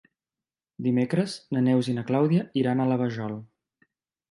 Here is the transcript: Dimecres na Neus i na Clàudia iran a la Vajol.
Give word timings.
Dimecres 0.87 1.35
na 1.57 1.63
Neus 1.67 1.91
i 1.93 1.95
na 1.99 2.05
Clàudia 2.09 2.49
iran 2.65 2.81
a 2.87 2.91
la 2.95 3.01
Vajol. 3.05 3.39